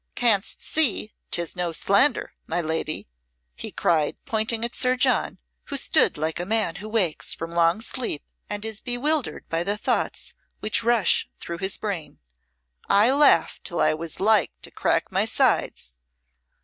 "Canst 0.15 0.63
see 0.63 1.13
'tis 1.29 1.55
no 1.55 1.71
slander, 1.71 2.33
my 2.47 2.59
lady," 2.59 3.07
he 3.55 3.69
cried, 3.69 4.17
pointing 4.25 4.65
at 4.65 4.73
Sir 4.73 4.95
John, 4.95 5.37
who 5.65 5.77
stood 5.77 6.17
like 6.17 6.39
a 6.39 6.43
man 6.47 6.77
who 6.77 6.89
wakes 6.89 7.35
from 7.35 7.51
long 7.51 7.81
sleep 7.81 8.23
and 8.49 8.65
is 8.65 8.81
bewildered 8.81 9.47
by 9.47 9.63
the 9.63 9.77
thoughts 9.77 10.33
which 10.59 10.81
rush 10.83 11.29
through 11.39 11.59
his 11.59 11.77
brain. 11.77 12.17
"I 12.89 13.11
laughed 13.11 13.63
till 13.63 13.79
I 13.79 13.93
was 13.93 14.19
like 14.19 14.59
to 14.63 14.71
crack 14.71 15.11
my 15.11 15.25
sides." 15.25 15.93